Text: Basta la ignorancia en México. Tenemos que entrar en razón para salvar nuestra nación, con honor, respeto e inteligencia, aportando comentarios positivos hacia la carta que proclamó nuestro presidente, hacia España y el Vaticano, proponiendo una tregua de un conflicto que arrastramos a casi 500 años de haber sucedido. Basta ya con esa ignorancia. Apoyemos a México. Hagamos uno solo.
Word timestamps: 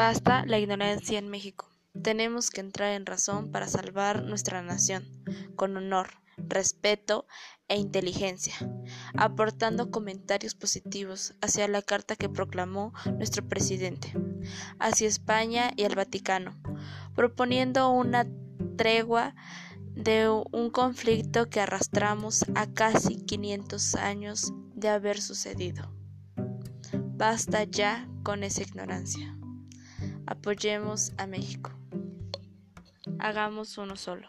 Basta 0.00 0.46
la 0.46 0.58
ignorancia 0.58 1.18
en 1.18 1.28
México. 1.28 1.68
Tenemos 2.02 2.48
que 2.48 2.62
entrar 2.62 2.94
en 2.94 3.04
razón 3.04 3.52
para 3.52 3.68
salvar 3.68 4.22
nuestra 4.22 4.62
nación, 4.62 5.04
con 5.56 5.76
honor, 5.76 6.08
respeto 6.38 7.26
e 7.68 7.76
inteligencia, 7.76 8.54
aportando 9.14 9.90
comentarios 9.90 10.54
positivos 10.54 11.34
hacia 11.42 11.68
la 11.68 11.82
carta 11.82 12.16
que 12.16 12.30
proclamó 12.30 12.94
nuestro 13.18 13.46
presidente, 13.46 14.14
hacia 14.78 15.06
España 15.06 15.70
y 15.76 15.82
el 15.82 15.96
Vaticano, 15.96 16.58
proponiendo 17.14 17.90
una 17.90 18.26
tregua 18.78 19.34
de 19.90 20.30
un 20.30 20.70
conflicto 20.70 21.50
que 21.50 21.60
arrastramos 21.60 22.46
a 22.54 22.72
casi 22.72 23.22
500 23.26 23.96
años 23.96 24.54
de 24.74 24.88
haber 24.88 25.20
sucedido. 25.20 25.94
Basta 26.94 27.64
ya 27.64 28.08
con 28.22 28.44
esa 28.44 28.62
ignorancia. 28.62 29.36
Apoyemos 30.26 31.12
a 31.18 31.26
México. 31.26 31.70
Hagamos 33.18 33.78
uno 33.78 33.96
solo. 33.96 34.28